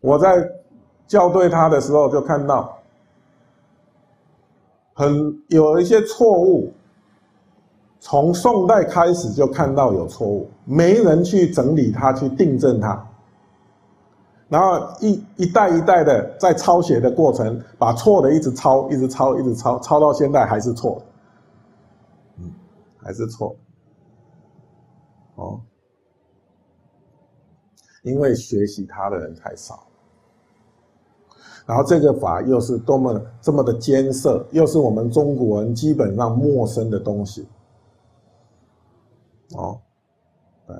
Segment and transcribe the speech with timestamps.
[0.00, 0.50] 我在
[1.06, 2.78] 校对他的时候就看到，
[4.94, 6.72] 很有一些错误，
[7.98, 13.06] 从宋代开始就看到有错误，没人去整理它，去订正它，
[14.48, 21.02] 然后一一代一代的在抄写的过程，把错的一直抄，一直抄，一直抄，抄到现在还是错，
[22.38, 22.50] 嗯，
[22.96, 23.54] 还是错，
[25.34, 25.60] 哦，
[28.02, 29.89] 因为学习它的人太少。
[31.70, 37.46] 然后这个法又是多么这么的艰涩，又是我们中国人基本上陌生的东西，
[39.54, 39.78] 哦，
[40.66, 40.74] 对，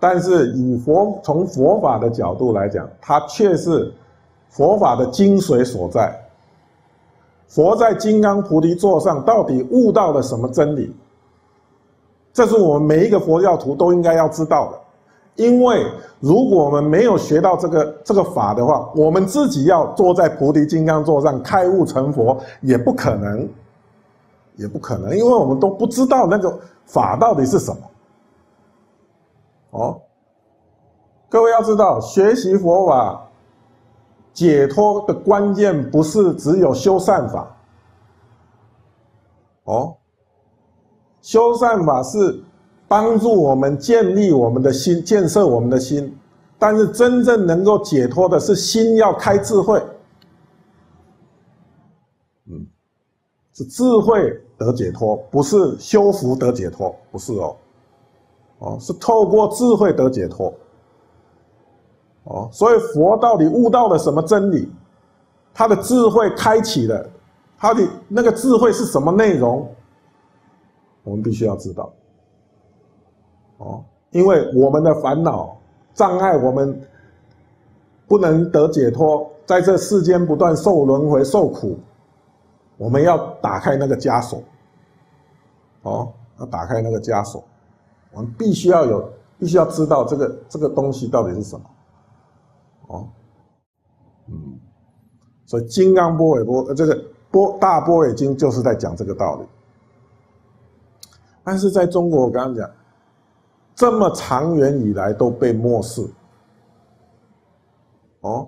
[0.00, 3.94] 但是以佛从佛法的角度来讲，它却是
[4.48, 6.12] 佛法的精髓所在。
[7.46, 10.92] 佛在金刚菩提座上到底悟到了什么真理？
[12.32, 14.79] 这是我们每一个佛教徒都应该要知道的。
[15.40, 23.48] 因为如果我们没有学到这个这个法的话，我们自己要坐在菩提金刚座上开悟成佛也不可能，
[24.56, 27.78] 也不可能，因为我们都不知道那个法到底是什么。
[29.70, 30.02] 哦，
[31.30, 33.26] 各位要知道，学习佛法
[34.34, 37.56] 解脱的关键不是只有修善法。
[39.64, 39.96] 哦，
[41.22, 42.44] 修善法是。
[42.90, 46.12] 帮助我们建立我们的心，建设我们的心，
[46.58, 49.80] 但是真正能够解脱的是心要开智慧，
[52.46, 52.66] 嗯，
[53.52, 57.56] 是智慧得解脱，不是修福得解脱，不是哦，
[58.58, 60.52] 哦，是透过智慧得解脱，
[62.24, 64.68] 哦，所以佛到底悟到了什么真理？
[65.54, 67.08] 他的智慧开启了，
[67.56, 69.72] 他的那个智慧是什么内容？
[71.04, 71.88] 我们必须要知道。
[73.60, 75.54] 哦，因为我们的烦恼
[75.92, 76.80] 障碍，我们
[78.08, 81.78] 不能得解脱，在这世间不断受轮回受苦，
[82.78, 84.42] 我们要打开那个枷锁。
[85.82, 87.44] 哦，要打开那个枷锁，
[88.12, 91.66] 我们必须要有，必须要知道这个这个东西到底是什么。
[92.86, 93.08] 哦，
[94.28, 94.58] 嗯，
[95.44, 96.98] 所以《金刚波尾波》这个
[97.30, 99.46] 波大波尾经就是在讲这个道理。
[101.44, 102.70] 但是在中国，我刚刚讲。
[103.74, 106.06] 这么长远以来都被漠视，
[108.20, 108.46] 哦，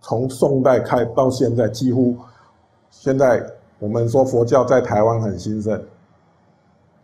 [0.00, 2.16] 从宋代开到现在，几乎
[2.90, 3.44] 现在
[3.78, 5.80] 我们说佛教在台湾很兴盛。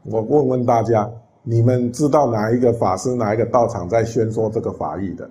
[0.05, 1.09] 我问问大家，
[1.43, 5.31] 你们知道哪一个法师、哪一个道场在宣说这个法义的？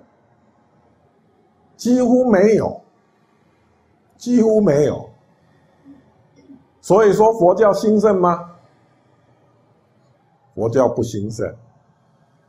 [1.76, 2.80] 几乎没有，
[4.16, 5.10] 几乎没有。
[6.80, 8.50] 所以说佛教兴盛吗？
[10.54, 11.54] 佛教不兴盛。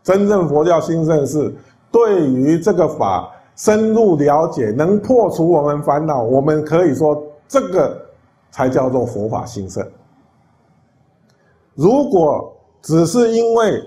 [0.03, 1.53] 真正佛教兴盛是
[1.91, 6.22] 对于这个法深入了解，能破除我们烦恼。
[6.22, 8.00] 我们可以说，这个
[8.52, 9.88] 才叫做佛法兴盛。
[11.74, 13.81] 如果只是因为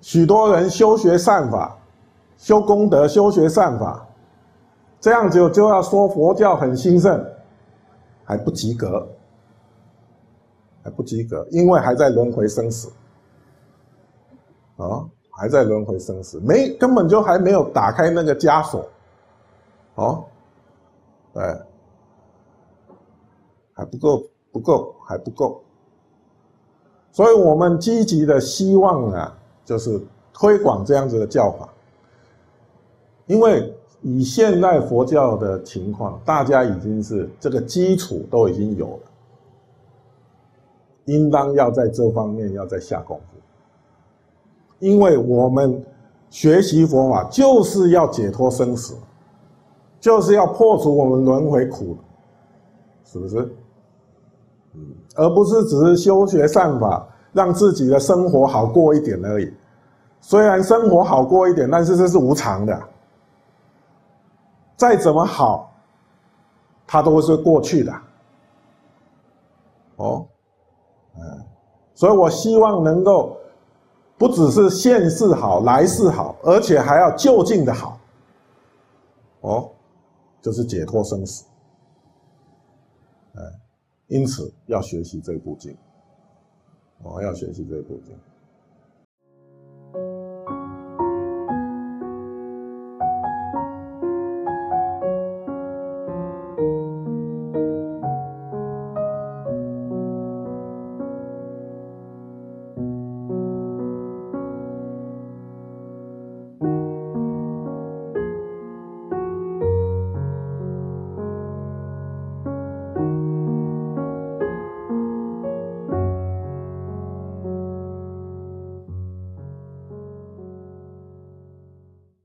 [0.00, 1.76] 许多人修学善法、
[2.38, 4.08] 修功德、修学善法，
[4.98, 7.24] 这样就就要说佛教很兴盛，
[8.24, 9.06] 还不及格，
[10.82, 12.90] 还不及格，因为还在轮回生死。
[14.82, 18.88] 啊，还在轮回生死，没根本就还没有打开那个枷锁，
[19.94, 20.24] 哦，
[21.34, 21.60] 哎，
[23.72, 25.62] 还不够，不够，还不够，
[27.12, 30.00] 所以我们积极的希望啊，就是
[30.32, 31.68] 推广这样子的教法，
[33.26, 39.00] 因为以现代佛教的情况，大家已经是这个基础都已经有了，
[41.04, 43.24] 应当要在这方面要再下功夫。
[44.82, 45.80] 因为我们
[46.28, 48.96] 学习佛法就是要解脱生死，
[50.00, 51.96] 就是要破除我们轮回苦，
[53.04, 53.54] 是不是？
[54.74, 54.80] 嗯，
[55.14, 59.54] 而不是只是修学善法，让自己的生活好过一点而已。
[60.20, 62.82] 虽然生活好过一点，但是这是无常的，
[64.76, 65.72] 再怎么好，
[66.88, 67.92] 它都是过去的。
[69.94, 70.26] 哦，
[71.14, 71.22] 嗯，
[71.94, 73.36] 所以我希望能够。
[74.22, 77.98] 不只是现世好，来世好，而且还要就近的好。
[79.40, 79.68] 哦，
[80.40, 81.44] 就是解脱生死。
[83.34, 83.42] 哎，
[84.06, 85.76] 因此要学习这部经。
[87.02, 88.16] 哦，要学习这部经。